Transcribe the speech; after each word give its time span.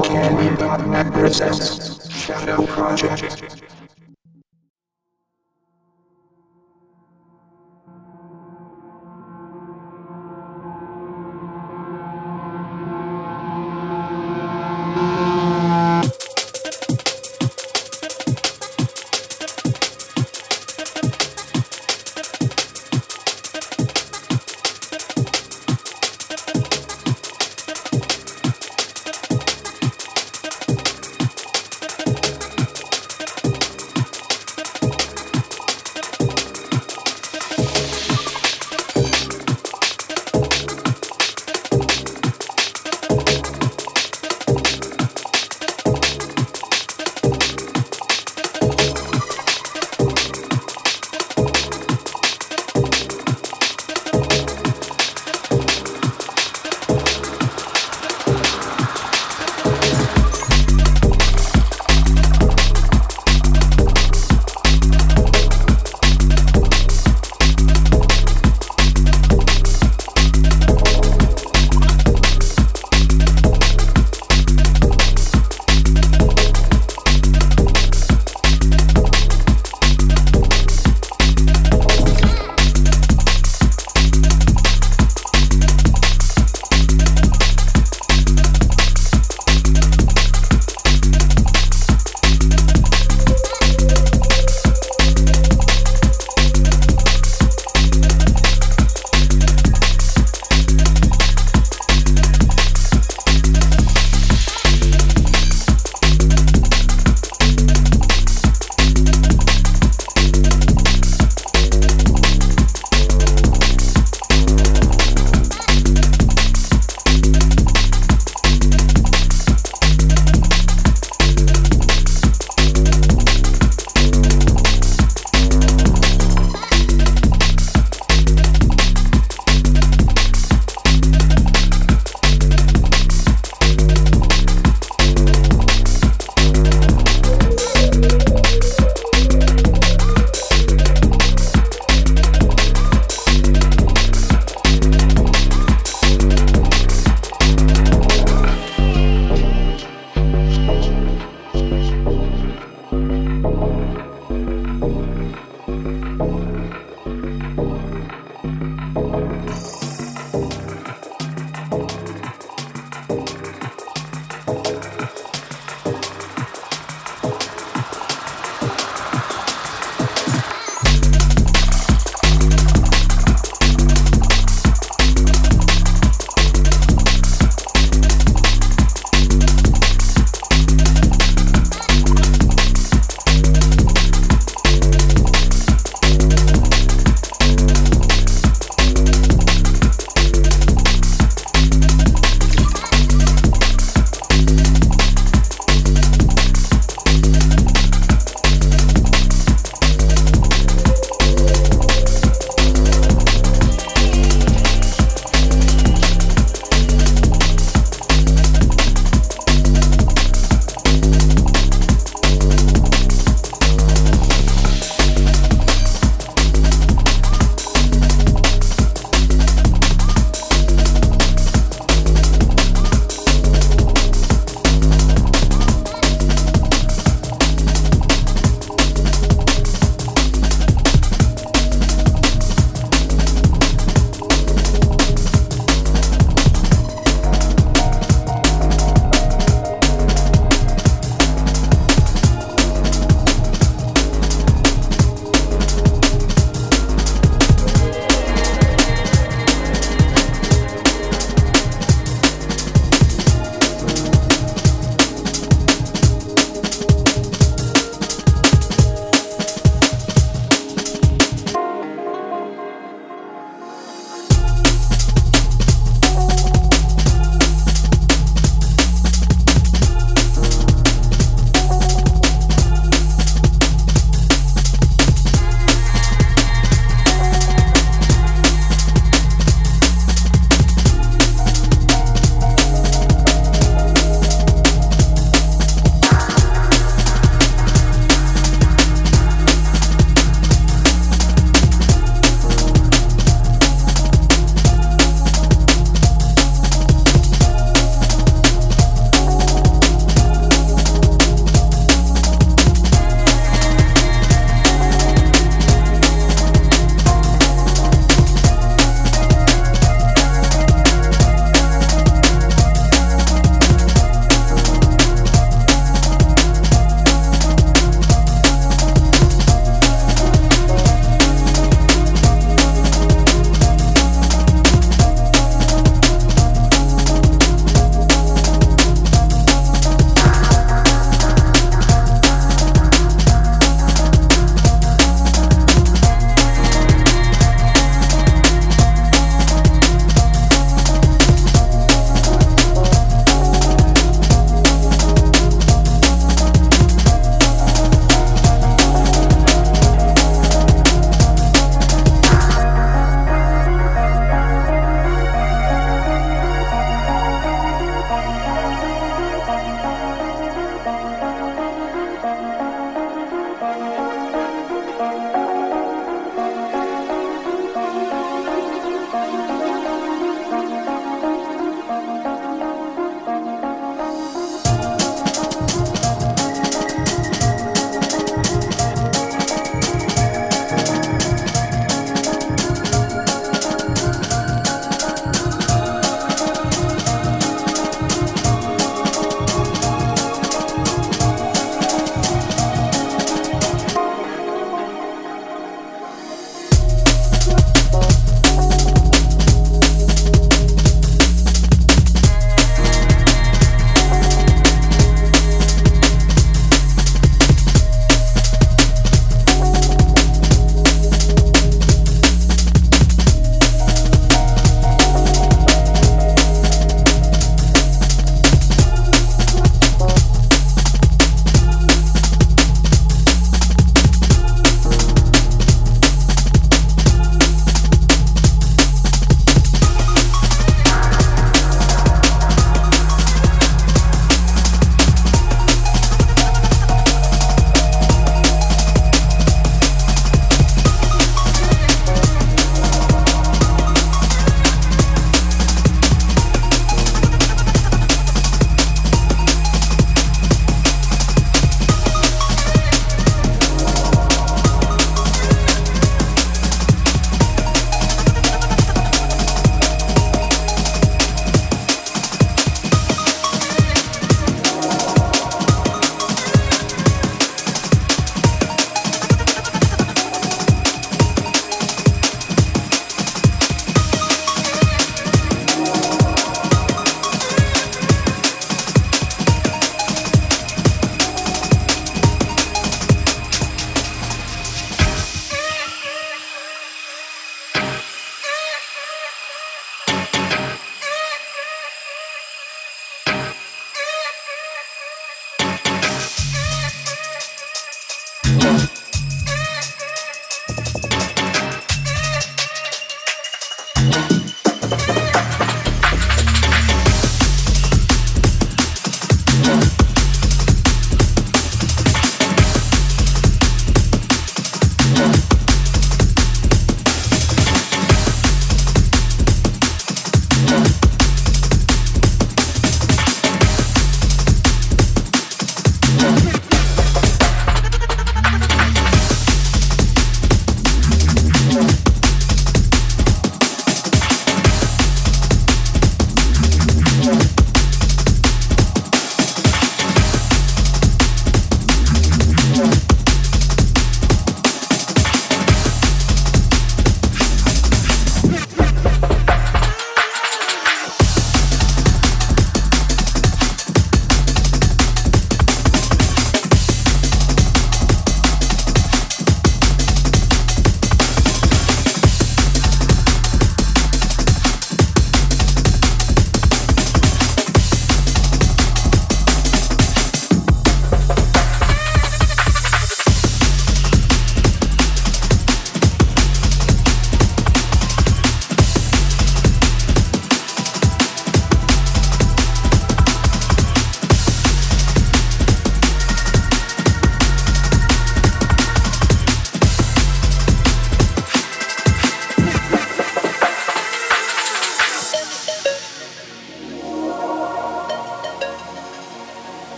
RollCandy.net 0.00 1.12
presents 1.12 2.10
Shadow 2.10 2.64
Project. 2.64 3.89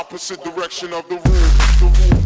opposite 0.00 0.42
direction 0.42 0.94
of 0.94 1.06
the 1.10 1.16
room. 1.16 1.22
The 1.78 2.14
room. 2.14 2.19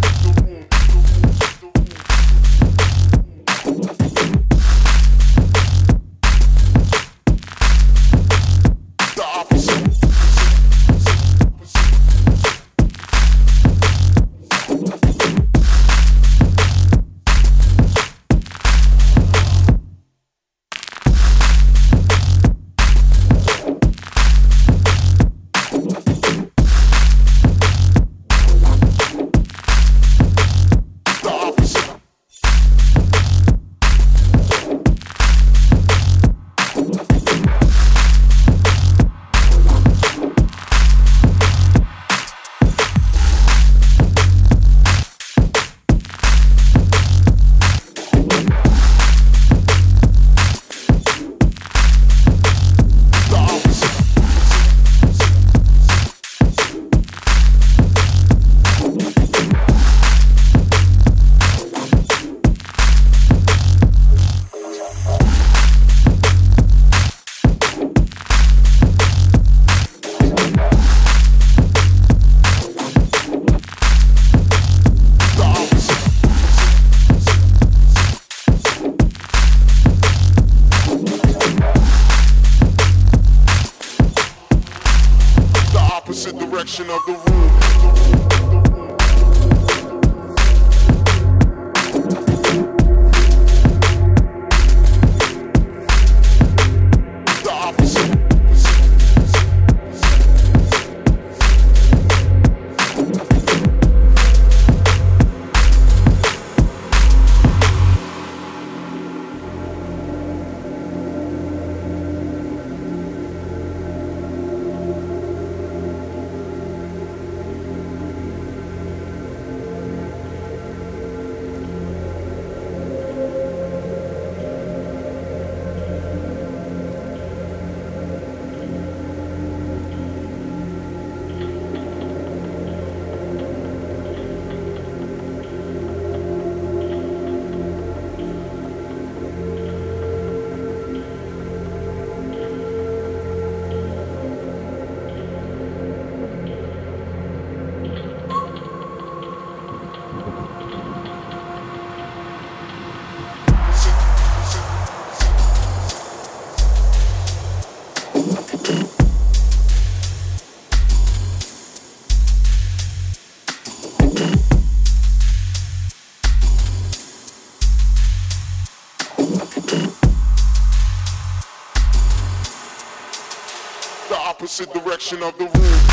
direction 174.94 175.24
of 175.24 175.36
the 175.38 175.44
room. 175.58 175.83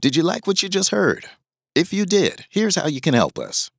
Did 0.00 0.14
you 0.16 0.22
like 0.22 0.46
what 0.46 0.62
you 0.62 0.68
just 0.68 0.90
heard? 0.90 1.26
If 1.74 1.92
you 1.92 2.04
did, 2.06 2.46
here's 2.50 2.76
how 2.76 2.86
you 2.86 3.00
can 3.00 3.14
help 3.14 3.38
us. 3.38 3.70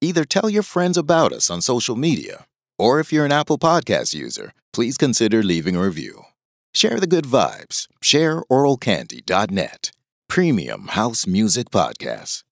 Either 0.00 0.24
tell 0.24 0.48
your 0.48 0.62
friends 0.62 0.96
about 0.96 1.32
us 1.32 1.50
on 1.50 1.60
social 1.60 1.96
media, 1.96 2.46
or 2.78 3.00
if 3.00 3.12
you're 3.12 3.24
an 3.26 3.32
Apple 3.32 3.58
Podcast 3.58 4.14
user, 4.14 4.52
please 4.72 4.96
consider 4.96 5.42
leaving 5.42 5.76
a 5.76 5.82
review. 5.82 6.24
Share 6.74 7.00
the 7.00 7.06
good 7.06 7.24
vibes. 7.24 7.86
Share 8.02 8.42
oralcandy.net. 8.50 9.90
Premium 10.28 10.88
House 10.88 11.26
Music 11.26 11.70
Podcast. 11.70 12.42